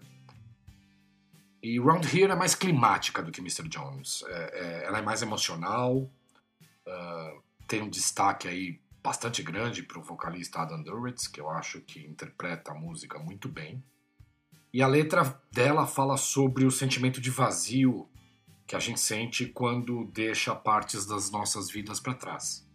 E 1.62 1.80
Round 1.80 2.06
Here 2.06 2.30
é 2.30 2.36
mais 2.36 2.54
climática 2.54 3.22
do 3.22 3.32
que 3.32 3.40
Mr. 3.40 3.66
Jones. 3.68 4.22
É, 4.28 4.82
é, 4.82 4.84
ela 4.86 4.98
é 4.98 5.02
mais 5.02 5.22
emocional, 5.22 5.96
uh, 5.96 7.42
tem 7.66 7.80
um 7.80 7.88
destaque 7.88 8.46
aí 8.46 8.80
bastante 9.02 9.42
grande 9.42 9.82
para 9.82 9.98
o 9.98 10.02
vocalista 10.02 10.60
Adam 10.60 10.82
Duritz, 10.82 11.26
que 11.26 11.40
eu 11.40 11.48
acho 11.48 11.80
que 11.80 12.06
interpreta 12.06 12.72
a 12.72 12.74
música 12.74 13.18
muito 13.18 13.48
bem. 13.48 13.82
E 14.76 14.82
a 14.82 14.86
letra 14.86 15.40
dela 15.50 15.86
fala 15.86 16.18
sobre 16.18 16.66
o 16.66 16.70
sentimento 16.70 17.18
de 17.18 17.30
vazio 17.30 18.06
que 18.66 18.76
a 18.76 18.78
gente 18.78 19.00
sente 19.00 19.46
quando 19.46 20.04
deixa 20.12 20.54
partes 20.54 21.06
das 21.06 21.30
nossas 21.30 21.70
vidas 21.70 21.98
para 21.98 22.12
trás. 22.12 22.68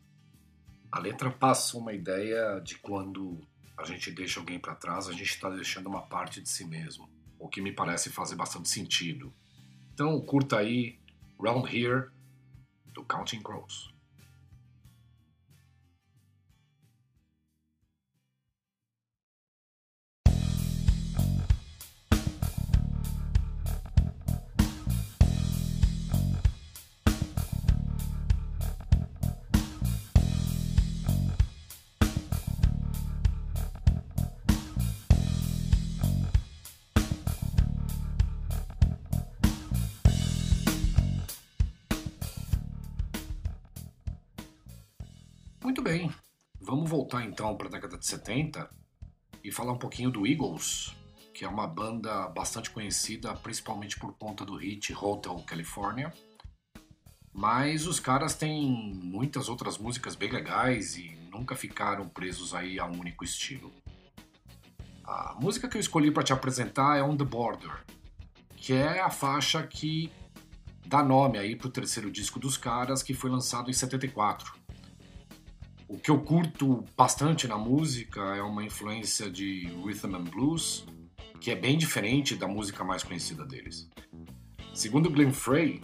A 0.91 0.97
letra 0.97 1.29
passa 1.29 1.77
uma 1.77 1.93
ideia 1.93 2.59
de 2.59 2.79
quando 2.79 3.39
a 3.77 3.85
gente 3.85 4.09
deixa 4.09 4.39
alguém 4.39 4.57
para 4.57 4.73
trás, 4.73 5.07
a 5.07 5.11
gente 5.11 5.29
está 5.29 5.47
deixando 5.47 5.85
uma 5.89 6.01
parte 6.01 6.41
de 6.41 6.49
si 6.49 6.65
mesmo, 6.65 7.07
o 7.37 7.47
que 7.47 7.61
me 7.61 7.71
parece 7.71 8.09
fazer 8.09 8.35
bastante 8.35 8.67
sentido. 8.67 9.31
Então 9.93 10.19
curta 10.21 10.57
aí 10.57 10.97
Round 11.39 11.67
Here 11.67 12.09
do 12.95 13.03
Counting 13.03 13.43
Crows. 13.43 13.90
Voltar 46.91 47.23
então 47.23 47.55
para 47.55 47.67
a 47.67 47.71
década 47.71 47.97
de 47.97 48.05
70 48.05 48.69
e 49.41 49.49
falar 49.49 49.71
um 49.71 49.77
pouquinho 49.77 50.11
do 50.11 50.27
Eagles, 50.27 50.93
que 51.33 51.45
é 51.45 51.47
uma 51.47 51.65
banda 51.65 52.27
bastante 52.27 52.69
conhecida 52.69 53.33
principalmente 53.33 53.97
por 53.97 54.13
conta 54.17 54.45
do 54.45 54.57
hit 54.57 54.93
Hotel 54.93 55.41
California. 55.47 56.13
Mas 57.33 57.87
os 57.87 57.97
caras 57.97 58.35
têm 58.35 58.93
muitas 58.93 59.47
outras 59.47 59.77
músicas 59.77 60.15
bem 60.15 60.29
legais 60.29 60.97
e 60.97 61.15
nunca 61.31 61.55
ficaram 61.55 62.09
presos 62.09 62.53
aí 62.53 62.77
a 62.77 62.85
um 62.85 62.99
único 62.99 63.23
estilo. 63.23 63.71
A 65.05 65.37
música 65.39 65.69
que 65.69 65.77
eu 65.77 65.81
escolhi 65.81 66.11
para 66.11 66.23
te 66.23 66.33
apresentar 66.33 66.97
é 66.97 67.01
On 67.01 67.15
the 67.15 67.23
Border, 67.23 67.85
que 68.57 68.73
é 68.73 68.99
a 68.99 69.09
faixa 69.09 69.65
que 69.65 70.11
dá 70.85 71.01
nome 71.01 71.37
aí 71.37 71.55
pro 71.55 71.69
terceiro 71.69 72.11
disco 72.11 72.37
dos 72.37 72.57
caras, 72.57 73.01
que 73.01 73.13
foi 73.13 73.29
lançado 73.29 73.69
em 73.69 73.73
74. 73.73 74.60
O 75.91 75.97
que 75.97 76.09
eu 76.09 76.21
curto 76.21 76.85
bastante 76.95 77.49
na 77.49 77.57
música 77.57 78.21
é 78.21 78.41
uma 78.41 78.63
influência 78.63 79.29
de 79.29 79.67
rhythm 79.83 80.15
and 80.15 80.23
blues, 80.23 80.85
que 81.41 81.51
é 81.51 81.55
bem 81.55 81.77
diferente 81.77 82.33
da 82.33 82.47
música 82.47 82.81
mais 82.81 83.03
conhecida 83.03 83.45
deles. 83.45 83.89
Segundo 84.73 85.09
Glenn 85.09 85.33
Frey, 85.33 85.81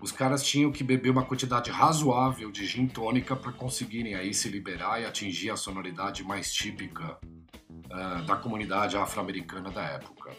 os 0.00 0.12
caras 0.12 0.44
tinham 0.44 0.70
que 0.70 0.84
beber 0.84 1.10
uma 1.10 1.24
quantidade 1.24 1.72
razoável 1.72 2.52
de 2.52 2.64
gin 2.64 2.86
tônica 2.86 3.34
para 3.34 3.50
conseguirem 3.50 4.14
aí 4.14 4.32
se 4.32 4.48
liberar 4.48 5.02
e 5.02 5.04
atingir 5.04 5.50
a 5.50 5.56
sonoridade 5.56 6.22
mais 6.22 6.52
típica 6.52 7.18
uh, 7.24 8.24
da 8.26 8.36
comunidade 8.36 8.96
afro-americana 8.96 9.72
da 9.72 9.82
época. 9.82 10.36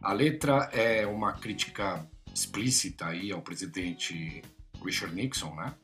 A 0.00 0.12
letra 0.12 0.70
é 0.72 1.04
uma 1.04 1.32
crítica 1.32 2.08
explícita 2.32 3.06
aí 3.06 3.32
ao 3.32 3.42
presidente 3.42 4.40
Richard 4.84 5.12
Nixon, 5.16 5.52
né? 5.56 5.74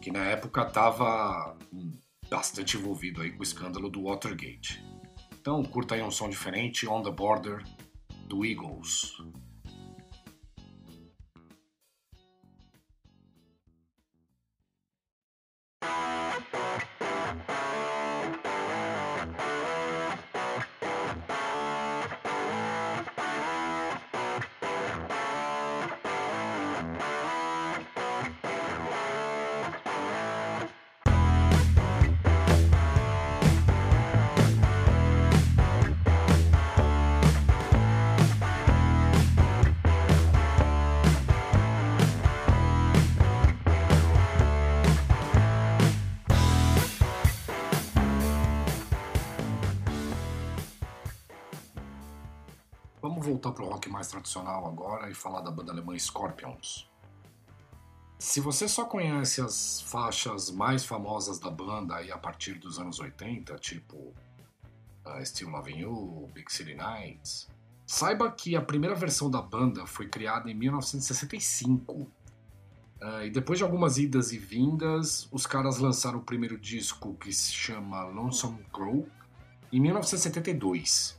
Que 0.00 0.10
na 0.10 0.24
época 0.24 0.62
estava 0.62 1.56
bastante 2.30 2.76
envolvido 2.76 3.22
aí 3.22 3.32
com 3.32 3.40
o 3.40 3.42
escândalo 3.42 3.88
do 3.88 4.04
Watergate. 4.04 4.84
Então, 5.40 5.62
curta 5.62 5.94
aí 5.94 6.02
um 6.02 6.10
som 6.10 6.28
diferente, 6.28 6.86
On 6.86 7.02
the 7.02 7.10
Border, 7.10 7.62
do 8.26 8.44
Eagles. 8.44 9.16
Voltar 53.48 53.52
para 53.52 53.64
o 53.64 53.68
rock 53.68 53.88
mais 53.88 54.08
tradicional 54.08 54.66
agora 54.66 55.10
e 55.10 55.14
falar 55.14 55.40
da 55.40 55.50
banda 55.50 55.72
alemã 55.72 55.98
Scorpions. 55.98 56.88
Se 58.18 58.40
você 58.40 58.68
só 58.68 58.84
conhece 58.84 59.40
as 59.40 59.80
faixas 59.82 60.50
mais 60.50 60.84
famosas 60.84 61.38
da 61.38 61.50
banda 61.50 61.96
aí 61.96 62.10
a 62.10 62.18
partir 62.18 62.54
dos 62.54 62.78
anos 62.78 62.98
80, 62.98 63.54
tipo 63.56 63.96
uh, 63.96 65.24
Still 65.24 65.50
Loving 65.50 65.78
You, 65.78 66.30
Big 66.34 66.52
City 66.52 66.74
Nights, 66.74 67.48
saiba 67.86 68.30
que 68.30 68.56
a 68.56 68.60
primeira 68.60 68.94
versão 68.94 69.30
da 69.30 69.40
banda 69.40 69.86
foi 69.86 70.08
criada 70.08 70.50
em 70.50 70.54
1965. 70.54 71.92
Uh, 73.00 73.22
e 73.24 73.30
depois 73.30 73.58
de 73.58 73.64
algumas 73.64 73.96
idas 73.98 74.32
e 74.32 74.38
vindas, 74.38 75.28
os 75.30 75.46
caras 75.46 75.78
lançaram 75.78 76.18
o 76.18 76.22
primeiro 76.22 76.58
disco 76.58 77.14
que 77.14 77.32
se 77.32 77.52
chama 77.52 78.02
Lonesome 78.04 78.64
Crow 78.72 79.08
em 79.72 79.80
1972. 79.80 81.17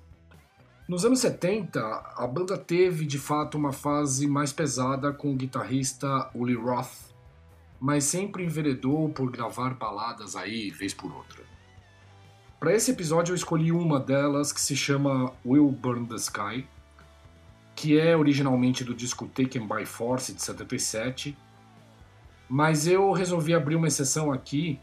Nos 0.90 1.06
anos 1.06 1.20
70, 1.20 1.80
a 1.80 2.26
banda 2.26 2.58
teve 2.58 3.06
de 3.06 3.20
fato 3.20 3.60
uma 3.60 3.72
fase 3.72 4.26
mais 4.26 4.52
pesada 4.52 5.14
com 5.14 5.32
o 5.32 5.36
guitarrista 5.36 6.32
Uli 6.34 6.56
Roth, 6.56 7.14
mas 7.80 8.06
sempre 8.06 8.44
enveredou 8.44 9.08
por 9.10 9.30
gravar 9.30 9.76
baladas 9.76 10.36
aí 10.36 10.72
vez 10.72 10.92
por 10.92 11.14
outra. 11.14 11.44
Para 12.60 12.74
esse 12.74 12.90
episódio 12.90 13.34
eu 13.34 13.36
escolhi 13.36 13.72
uma 13.72 14.00
delas 14.00 14.52
que 14.52 14.60
se 14.60 14.76
chama 14.76 15.32
Will 15.46 15.70
Burn 15.70 16.08
the 16.08 16.16
Sky, 16.16 16.68
que 17.76 18.00
é 18.00 18.18
originalmente 18.18 18.84
do 18.84 18.96
disco 18.96 19.28
Taken 19.28 19.68
by 19.68 19.86
Force 19.86 20.34
de 20.34 20.42
77, 20.42 21.38
mas 22.50 22.88
eu 22.88 23.12
resolvi 23.12 23.54
abrir 23.54 23.76
uma 23.76 23.88
exceção 23.88 24.32
aqui 24.32 24.80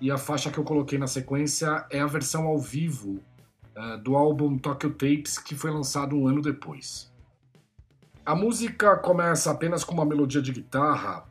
e 0.00 0.10
a 0.10 0.16
faixa 0.16 0.50
que 0.50 0.56
eu 0.56 0.64
coloquei 0.64 0.98
na 0.98 1.06
sequência 1.06 1.84
é 1.90 2.00
a 2.00 2.06
versão 2.06 2.46
ao 2.46 2.58
vivo 2.58 3.22
uh, 3.76 3.98
do 3.98 4.16
álbum 4.16 4.58
Tokyo 4.58 4.90
Tapes, 4.90 5.38
que 5.38 5.54
foi 5.54 5.70
lançado 5.70 6.16
um 6.16 6.26
ano 6.26 6.40
depois. 6.40 7.12
A 8.24 8.34
música 8.34 8.96
começa 8.96 9.50
apenas 9.50 9.84
com 9.84 9.94
uma 9.94 10.04
melodia 10.04 10.42
de 10.42 10.50
guitarra 10.50 11.24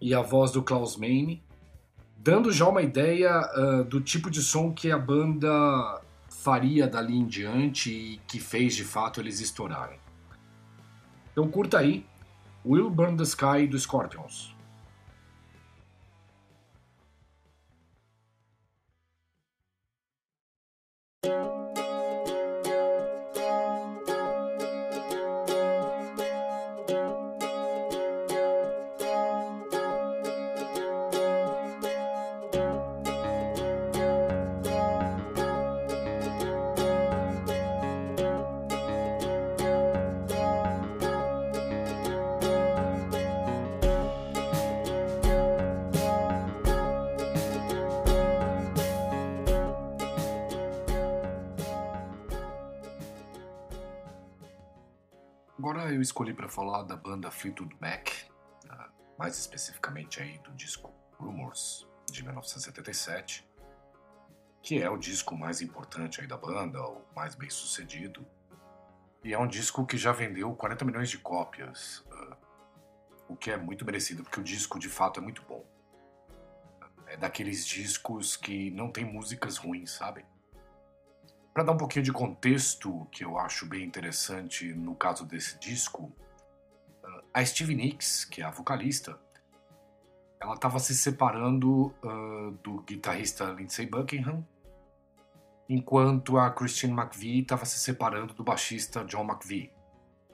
e 0.00 0.14
a 0.14 0.20
voz 0.20 0.52
do 0.52 0.62
Klaus 0.62 0.96
Meine, 0.96 1.42
dando 2.16 2.52
já 2.52 2.68
uma 2.68 2.82
ideia 2.82 3.40
uh, 3.56 3.84
do 3.84 4.00
tipo 4.00 4.30
de 4.30 4.42
som 4.42 4.72
que 4.72 4.90
a 4.92 4.98
banda 4.98 6.00
faria 6.28 6.86
dali 6.86 7.16
em 7.16 7.26
diante 7.26 7.90
e 7.90 8.20
que 8.26 8.38
fez 8.38 8.76
de 8.76 8.84
fato 8.84 9.20
eles 9.20 9.40
estourarem. 9.40 9.98
Então 11.32 11.48
curta 11.48 11.78
aí 11.78 12.06
Will 12.64 12.90
Burn 12.90 13.16
the 13.16 13.24
Sky 13.24 13.66
do 13.66 13.78
Scorpions. 13.78 14.54
Agora 55.74 55.92
eu 55.92 56.00
escolhi 56.00 56.32
para 56.32 56.48
falar 56.48 56.84
da 56.84 56.96
banda 56.96 57.32
Fleetwood 57.32 57.76
Mac, 57.80 58.08
ah, 58.70 58.88
mais 59.18 59.36
especificamente 59.36 60.22
aí 60.22 60.38
do 60.38 60.52
disco 60.52 60.94
Rumors 61.18 61.84
de 62.08 62.22
1977, 62.22 63.44
que 64.62 64.80
é 64.80 64.88
o 64.88 64.96
disco 64.96 65.36
mais 65.36 65.60
importante 65.60 66.20
aí 66.20 66.28
da 66.28 66.36
banda, 66.36 66.80
o 66.80 67.04
mais 67.12 67.34
bem 67.34 67.50
sucedido, 67.50 68.24
e 69.24 69.34
é 69.34 69.38
um 69.38 69.48
disco 69.48 69.84
que 69.84 69.98
já 69.98 70.12
vendeu 70.12 70.54
40 70.54 70.84
milhões 70.84 71.10
de 71.10 71.18
cópias, 71.18 72.04
ah, 72.08 72.36
o 73.28 73.34
que 73.34 73.50
é 73.50 73.56
muito 73.56 73.84
merecido, 73.84 74.22
porque 74.22 74.38
o 74.38 74.44
disco 74.44 74.78
de 74.78 74.88
fato 74.88 75.18
é 75.18 75.22
muito 75.24 75.42
bom. 75.42 75.66
É 77.08 77.16
daqueles 77.16 77.66
discos 77.66 78.36
que 78.36 78.70
não 78.70 78.92
tem 78.92 79.04
músicas 79.04 79.56
ruins, 79.56 79.90
sabe? 79.90 80.24
Para 81.54 81.62
dar 81.62 81.72
um 81.72 81.76
pouquinho 81.76 82.04
de 82.04 82.12
contexto, 82.12 83.06
que 83.12 83.24
eu 83.24 83.38
acho 83.38 83.64
bem 83.64 83.84
interessante 83.84 84.74
no 84.74 84.96
caso 84.96 85.24
desse 85.24 85.56
disco, 85.60 86.12
a 87.32 87.44
Stevie 87.44 87.76
Nicks, 87.76 88.24
que 88.24 88.42
é 88.42 88.44
a 88.44 88.50
vocalista, 88.50 89.16
ela 90.40 90.54
estava 90.54 90.80
se 90.80 90.96
separando 90.96 91.94
uh, 92.02 92.50
do 92.60 92.82
guitarrista 92.82 93.44
Lindsey 93.44 93.86
Buckingham, 93.86 94.44
enquanto 95.68 96.38
a 96.38 96.50
Christine 96.50 96.92
McVie 96.92 97.42
estava 97.42 97.64
se 97.64 97.78
separando 97.78 98.34
do 98.34 98.42
baixista 98.42 99.04
John 99.04 99.24
McVie. 99.24 99.70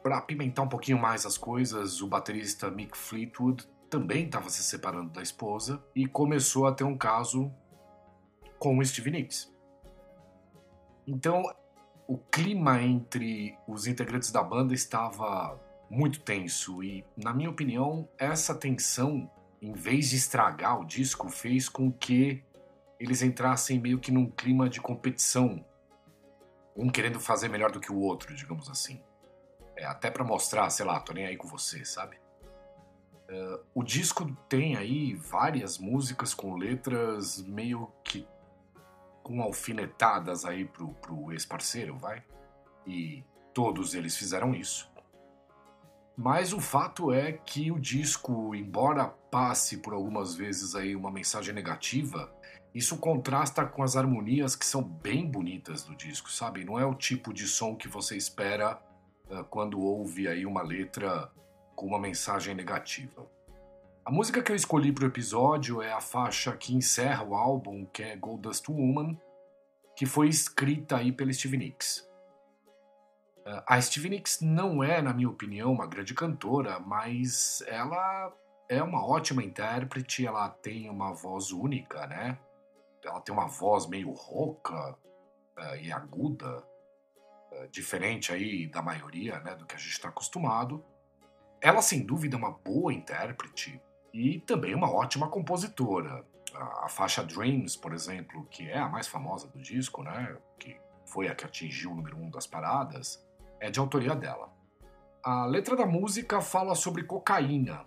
Para 0.03 0.17
apimentar 0.17 0.63
um 0.63 0.69
pouquinho 0.69 0.99
mais 0.99 1.27
as 1.27 1.37
coisas, 1.37 2.01
o 2.01 2.09
baterista 2.09 2.71
Mick 2.71 2.97
Fleetwood 2.97 3.69
também 3.91 4.25
estava 4.25 4.49
se 4.49 4.63
separando 4.63 5.11
da 5.11 5.21
esposa 5.21 5.85
e 5.95 6.07
começou 6.07 6.67
a 6.67 6.73
ter 6.73 6.85
um 6.85 6.97
caso 6.97 7.53
com 8.59 8.79
o 8.79 8.85
Stevie 8.85 9.11
Nicks. 9.11 9.60
Então, 11.07 11.43
o 12.07 12.19
clima 12.19 12.83
entre 12.83 13.57
os 13.67 13.87
integrantes 13.87 14.31
da 14.31 14.43
banda 14.43 14.75
estava 14.75 15.59
muito 15.89 16.21
tenso 16.21 16.83
e, 16.83 17.05
na 17.17 17.33
minha 17.33 17.51
opinião, 17.51 18.09
essa 18.19 18.55
tensão, 18.55 19.31
em 19.61 19.73
vez 19.73 20.11
de 20.11 20.17
estragar 20.17 20.81
o 20.81 20.85
disco, 20.85 21.29
fez 21.29 21.69
com 21.69 21.91
que 21.91 22.45
eles 22.99 23.23
entrassem 23.23 23.81
meio 23.81 23.99
que 23.99 24.13
num 24.13 24.31
clima 24.31 24.69
de 24.69 24.81
competição, 24.81 25.65
um 26.77 26.89
querendo 26.89 27.19
fazer 27.19 27.49
melhor 27.49 27.73
do 27.73 27.81
que 27.81 27.91
o 27.91 27.99
outro, 27.99 28.35
digamos 28.35 28.69
assim. 28.69 29.03
É, 29.77 29.85
até 29.87 30.11
para 30.11 30.23
mostrar, 30.23 30.69
sei 30.71 30.85
lá, 30.85 31.01
tô 31.01 31.13
nem 31.13 31.27
aí 31.27 31.37
com 31.37 31.49
você, 31.49 31.85
sabe? 31.85 32.17
Uh, 33.29 33.61
o 33.75 33.83
disco 33.83 34.37
tem 34.49 34.77
aí 34.77 35.15
várias 35.15 35.79
músicas 35.79 36.35
com 36.35 36.57
letras 36.57 37.41
meio 37.41 37.91
que 38.05 38.27
com 39.31 39.43
alfinetadas 39.43 40.45
aí 40.45 40.65
pro, 40.65 40.89
pro 40.95 41.33
ex-parceiro, 41.33 41.97
vai? 41.97 42.23
E 42.87 43.23
Todos 43.53 43.95
eles 43.95 44.17
fizeram 44.17 44.55
isso. 44.55 44.89
Mas 46.17 46.53
o 46.53 46.61
fato 46.61 47.13
é 47.13 47.33
que 47.33 47.71
o 47.71 47.79
disco, 47.79 48.55
embora 48.55 49.07
passe 49.31 49.79
por 49.79 49.93
algumas 49.93 50.35
vezes 50.35 50.75
aí 50.75 50.95
uma 50.95 51.11
mensagem 51.11 51.55
negativa, 51.55 52.33
isso 52.75 52.99
contrasta 52.99 53.65
com 53.65 53.83
as 53.83 53.97
harmonias 53.97 54.55
que 54.55 54.67
são 54.67 54.83
bem 54.83 55.29
bonitas 55.29 55.83
do 55.83 55.97
disco, 55.97 56.31
sabe? 56.31 56.65
Não 56.65 56.79
é 56.79 56.85
o 56.85 56.95
tipo 56.95 57.33
de 57.33 57.49
som 57.49 57.75
que 57.75 57.89
você 57.89 58.17
espera 58.17 58.81
uh, 59.29 59.45
quando 59.45 59.81
ouve 59.81 60.29
aí 60.29 60.47
uma 60.47 60.63
letra 60.63 61.33
com 61.75 61.87
uma 61.87 61.99
mensagem 61.99 62.55
negativa. 62.55 63.27
A 64.03 64.11
música 64.11 64.43
que 64.43 64.51
eu 64.51 64.57
escolhi 64.57 64.93
para 64.93 65.05
o 65.05 65.09
episódio 65.09 65.83
é 65.83 65.93
a 65.93 66.01
faixa 66.01 66.57
que 66.57 66.75
encerra 66.75 67.23
o 67.23 67.35
álbum, 67.35 67.85
que 67.85 68.03
é 68.03 68.17
Goldust 68.17 68.67
Woman, 68.69 69.17
que 69.95 70.07
foi 70.07 70.29
escrita 70.29 70.97
aí 70.97 71.13
pela 71.13 71.33
Stevie 71.33 71.59
Nicks. 71.59 72.09
Uh, 73.41 73.63
a 73.67 73.81
Stevie 73.81 74.09
Nicks 74.09 74.41
não 74.41 74.83
é, 74.83 75.03
na 75.03 75.13
minha 75.13 75.29
opinião, 75.29 75.71
uma 75.71 75.87
grande 75.87 76.15
cantora, 76.15 76.81
mas 76.81 77.63
ela 77.67 78.35
é 78.71 78.83
uma 78.83 79.07
ótima 79.07 79.45
intérprete, 79.45 80.27
ela 80.27 80.49
tem 80.49 80.89
uma 80.89 81.13
voz 81.13 81.53
única, 81.53 82.07
né? 82.07 82.39
ela 83.05 83.21
tem 83.21 83.35
uma 83.35 83.47
voz 83.47 83.87
meio 83.87 84.11
rouca 84.13 84.93
uh, 85.59 85.77
e 85.79 85.93
aguda, 85.93 86.65
uh, 87.53 87.69
diferente 87.71 88.33
aí 88.33 88.67
da 88.67 88.81
maioria, 88.81 89.41
né, 89.41 89.55
do 89.55 89.67
que 89.67 89.75
a 89.75 89.79
gente 89.79 89.93
está 89.93 90.09
acostumado. 90.09 90.83
Ela, 91.61 91.83
sem 91.83 92.05
dúvida, 92.05 92.37
é 92.37 92.39
uma 92.39 92.53
boa 92.53 92.93
intérprete 92.93 93.81
e 94.13 94.41
também 94.41 94.75
uma 94.75 94.91
ótima 94.91 95.29
compositora. 95.29 96.25
A, 96.55 96.89
faixa 96.89 97.23
Dreams, 97.23 97.77
por 97.77 97.93
exemplo, 97.93 98.45
que 98.51 98.69
é 98.69 98.79
a 98.79 98.89
mais 98.89 99.07
famosa 99.07 99.47
do 99.49 99.61
disco, 99.61 100.03
né, 100.03 100.37
que 100.59 100.77
foi 101.05 101.29
a 101.29 101.35
que 101.35 101.45
atingiu 101.45 101.93
o 101.93 101.95
número 101.95 102.17
um 102.17 102.29
das 102.29 102.47
paradas, 102.47 103.25
é 103.61 103.71
de 103.71 103.79
autoria 103.79 104.15
dela. 104.15 104.53
A 105.23 105.45
letra 105.47 105.77
da 105.77 105.87
música 105.87 106.41
fala 106.41 106.75
sobre 106.75 107.05
cocaína 107.05 107.83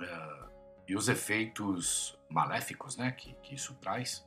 uh, 0.00 0.50
e 0.86 0.94
os 0.94 1.08
efeitos 1.08 2.18
maléficos 2.28 2.96
né, 2.96 3.12
que, 3.12 3.32
que 3.42 3.54
isso 3.54 3.74
traz. 3.76 4.26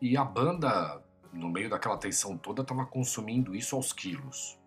E 0.00 0.16
a 0.16 0.24
banda, 0.24 1.02
no 1.32 1.48
meio 1.48 1.70
daquela 1.70 1.96
tensão 1.96 2.36
toda, 2.36 2.62
estava 2.62 2.84
consumindo 2.84 3.54
isso 3.54 3.76
aos 3.76 3.92
quilos. 3.92 4.58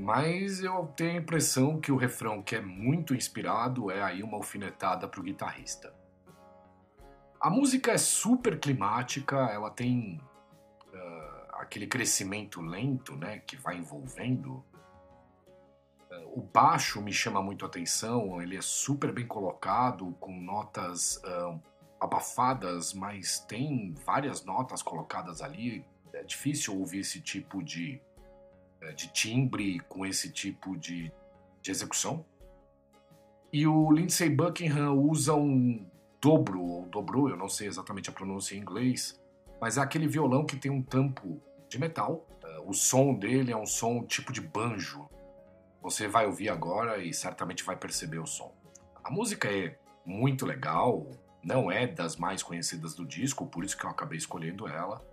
Mas 0.00 0.62
eu 0.62 0.86
tenho 0.96 1.12
a 1.12 1.22
impressão 1.22 1.78
que 1.78 1.92
o 1.92 1.96
refrão, 1.96 2.42
que 2.42 2.56
é 2.56 2.60
muito 2.60 3.14
inspirado, 3.14 3.90
é 3.90 4.02
aí 4.02 4.22
uma 4.22 4.38
alfinetada 4.38 5.06
para 5.06 5.20
o 5.20 5.22
guitarrista. 5.22 5.94
A 7.38 7.50
música 7.50 7.92
é 7.92 7.98
super 7.98 8.58
climática, 8.58 9.36
ela 9.36 9.70
tem 9.70 10.18
uh, 10.88 11.46
aquele 11.52 11.86
crescimento 11.86 12.62
lento, 12.62 13.14
né, 13.14 13.40
que 13.40 13.56
vai 13.56 13.76
envolvendo. 13.76 14.64
Uh, 16.10 16.38
o 16.38 16.42
baixo 16.42 17.02
me 17.02 17.12
chama 17.12 17.42
muito 17.42 17.66
a 17.66 17.68
atenção, 17.68 18.40
ele 18.40 18.56
é 18.56 18.62
super 18.62 19.12
bem 19.12 19.26
colocado, 19.26 20.16
com 20.18 20.32
notas 20.32 21.16
uh, 21.16 21.60
abafadas, 22.00 22.94
mas 22.94 23.40
tem 23.40 23.94
várias 24.06 24.46
notas 24.46 24.82
colocadas 24.82 25.42
ali. 25.42 25.84
É 26.14 26.22
difícil 26.22 26.78
ouvir 26.78 27.00
esse 27.00 27.20
tipo 27.20 27.62
de, 27.62 28.00
de 28.94 29.12
timbre 29.12 29.80
com 29.80 30.04
esse 30.04 30.30
tipo 30.30 30.76
de, 30.76 31.12
de 31.60 31.70
execução. 31.70 32.24
E 33.52 33.66
o 33.66 33.90
Lindsey 33.90 34.30
Buckingham 34.30 34.92
usa 34.92 35.34
um 35.34 35.84
dobro, 36.20 36.62
ou 36.62 36.86
dobrou, 36.86 37.28
eu 37.28 37.36
não 37.36 37.48
sei 37.48 37.66
exatamente 37.66 38.10
a 38.10 38.12
pronúncia 38.12 38.54
em 38.54 38.58
inglês, 38.58 39.20
mas 39.60 39.76
é 39.76 39.80
aquele 39.80 40.06
violão 40.06 40.44
que 40.44 40.56
tem 40.56 40.70
um 40.70 40.82
tampo 40.82 41.40
de 41.68 41.78
metal. 41.78 42.26
É, 42.44 42.60
o 42.60 42.72
som 42.72 43.14
dele 43.14 43.52
é 43.52 43.56
um 43.56 43.66
som 43.66 44.04
tipo 44.04 44.32
de 44.32 44.40
banjo. 44.40 45.08
Você 45.82 46.06
vai 46.06 46.26
ouvir 46.26 46.48
agora 46.48 46.98
e 46.98 47.12
certamente 47.12 47.64
vai 47.64 47.76
perceber 47.76 48.18
o 48.18 48.26
som. 48.26 48.54
A 49.02 49.10
música 49.10 49.48
é 49.48 49.78
muito 50.04 50.44
legal, 50.44 51.06
não 51.42 51.70
é 51.70 51.86
das 51.86 52.16
mais 52.16 52.42
conhecidas 52.42 52.94
do 52.94 53.04
disco, 53.04 53.46
por 53.46 53.64
isso 53.64 53.76
que 53.76 53.84
eu 53.84 53.90
acabei 53.90 54.18
escolhendo 54.18 54.68
ela. 54.68 55.04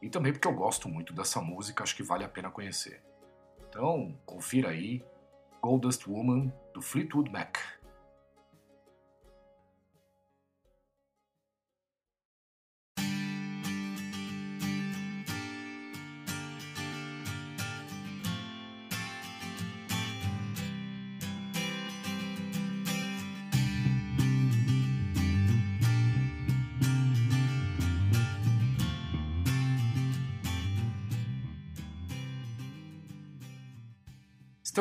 E 0.00 0.10
também 0.10 0.32
porque 0.32 0.46
eu 0.46 0.54
gosto 0.54 0.88
muito 0.88 1.12
dessa 1.12 1.40
música, 1.40 1.82
acho 1.82 1.96
que 1.96 2.02
vale 2.02 2.24
a 2.24 2.28
pena 2.28 2.50
conhecer. 2.50 3.02
Então, 3.68 4.16
confira 4.24 4.70
aí 4.70 5.04
Goldust 5.60 6.06
Woman 6.06 6.52
do 6.72 6.80
Fleetwood 6.80 7.30
Mac. 7.30 7.58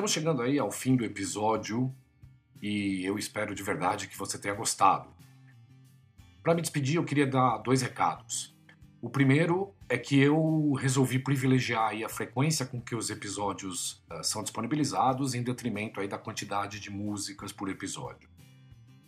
Estamos 0.06 0.14
chegando 0.24 0.44
aí 0.44 0.60
ao 0.60 0.70
fim 0.70 0.96
do 0.96 1.04
episódio 1.04 1.92
e 2.62 3.04
eu 3.04 3.18
espero 3.18 3.56
de 3.56 3.64
verdade 3.64 4.08
que 4.08 4.16
você 4.16 4.38
tenha 4.38 4.54
gostado. 4.54 5.10
Para 6.44 6.54
me 6.54 6.62
despedir, 6.62 6.98
eu 6.98 7.04
queria 7.04 7.26
dar 7.26 7.58
dois 7.58 7.82
recados. 7.82 8.56
O 9.02 9.10
primeiro 9.10 9.74
é 9.90 9.98
que 9.98 10.20
eu 10.20 10.74
resolvi 10.74 11.18
privilegiar 11.18 11.96
a 12.04 12.08
frequência 12.08 12.68
com 12.68 12.80
que 12.80 12.94
os 12.94 13.10
episódios 13.10 14.04
uh, 14.12 14.24
são 14.24 14.44
disponibilizados 14.44 15.34
em 15.34 15.42
detrimento 15.42 16.00
aí 16.00 16.08
da 16.08 16.20
quantidade 16.20 16.80
de 16.80 16.92
músicas 16.92 17.52
por 17.52 17.68
episódio. 17.68 18.30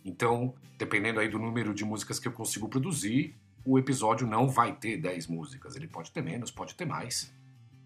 Então, 0.04 0.52
dependendo 0.76 1.20
aí 1.20 1.28
do 1.28 1.38
número 1.38 1.72
de 1.72 1.84
músicas 1.84 2.18
que 2.18 2.26
eu 2.26 2.32
consigo 2.32 2.68
produzir, 2.68 3.36
o 3.64 3.78
episódio 3.78 4.26
não 4.26 4.48
vai 4.48 4.74
ter 4.74 4.96
10 4.96 5.28
músicas. 5.28 5.76
Ele 5.76 5.86
pode 5.86 6.10
ter 6.10 6.22
menos, 6.22 6.50
pode 6.50 6.74
ter 6.74 6.86
mais. 6.86 7.32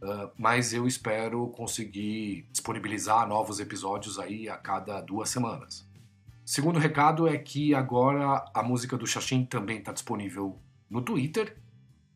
Uh, 0.02 0.28
mas 0.36 0.72
eu 0.72 0.84
espero 0.84 1.46
conseguir 1.50 2.48
disponibilizar 2.50 3.26
novos 3.28 3.60
episódios 3.60 4.18
aí 4.18 4.48
a 4.48 4.56
cada 4.56 5.00
duas 5.00 5.30
semanas. 5.30 5.88
Segundo 6.44 6.80
recado 6.80 7.28
é 7.28 7.38
que 7.38 7.72
agora 7.72 8.44
a 8.52 8.64
música 8.64 8.98
do 8.98 9.06
Xaxim 9.06 9.44
também 9.44 9.78
está 9.78 9.92
disponível 9.92 10.58
no 10.90 11.02
Twitter. 11.02 11.56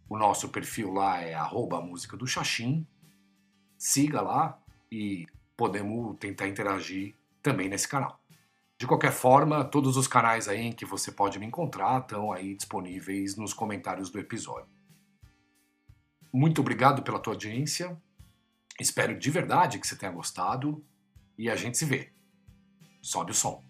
O 0.09 0.19
nosso 0.19 0.49
perfil 0.49 0.93
lá 0.93 1.21
é 1.21 1.35
música 1.81 2.17
do 2.17 2.27
Xaxim. 2.27 2.85
Siga 3.79 4.21
lá 4.21 4.59
e 4.91 5.25
podemos 5.57 6.19
tentar 6.19 6.49
interagir 6.49 7.15
também 7.41 7.69
nesse 7.69 7.87
canal. 7.87 8.21
De 8.77 8.87
qualquer 8.87 9.13
forma, 9.13 9.65
todos 9.65 9.97
os 9.97 10.09
canais 10.09 10.49
aí 10.49 10.61
em 10.61 10.73
que 10.73 10.85
você 10.85 11.13
pode 11.13 11.39
me 11.39 11.47
encontrar 11.47 12.01
estão 12.01 12.33
aí 12.33 12.55
disponíveis 12.55 13.37
nos 13.37 13.55
comentários 13.55 14.11
do 14.11 14.19
episódio. 14.19 14.76
Muito 16.33 16.61
obrigado 16.61 17.03
pela 17.03 17.19
tua 17.19 17.33
audiência. 17.33 17.97
Espero 18.81 19.19
de 19.19 19.31
verdade 19.31 19.79
que 19.79 19.87
você 19.87 19.97
tenha 19.97 20.13
gostado 20.13 20.85
e 21.39 21.51
a 21.51 21.57
gente 21.57 21.79
se 21.79 21.85
vê. 21.85 22.13
Sobe 23.01 23.31
o 23.31 23.35
som. 23.35 23.66